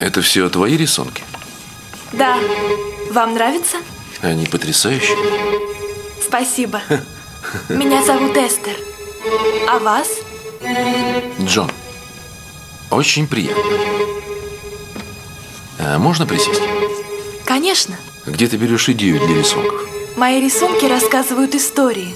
[0.00, 1.24] Это все твои рисунки?
[2.12, 2.38] Да.
[3.10, 3.78] Вам нравится?
[4.22, 5.16] Они потрясающие.
[6.24, 6.80] Спасибо.
[7.68, 8.76] Меня зовут Эстер.
[9.68, 10.08] А вас?
[11.40, 11.72] Джон.
[12.92, 13.60] Очень приятно.
[15.80, 16.62] А можно присесть?
[17.44, 17.96] Конечно.
[18.24, 19.80] Где ты берешь идею для рисунков?
[20.16, 22.14] Мои рисунки рассказывают истории.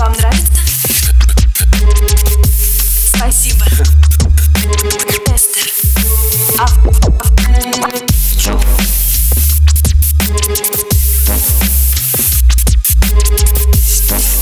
[0.00, 0.50] Вам нравится?
[3.14, 3.66] Спасибо.
[5.26, 5.66] Тестер.
[6.58, 6.66] А...
[8.38, 8.58] Чё?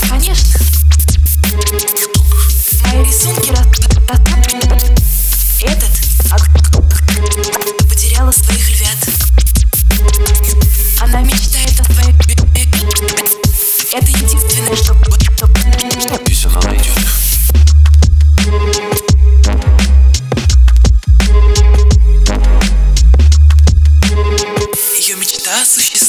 [0.07, 0.59] Конечно.
[2.85, 3.67] Мои рисунки рас...
[5.61, 5.91] Этот
[6.31, 6.41] от...
[7.89, 8.97] потеряла своих львят.
[11.01, 12.15] Она мечтает о своей...
[13.91, 14.28] Это его
[25.59, 25.99] Она существует.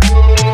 [0.00, 0.47] Thank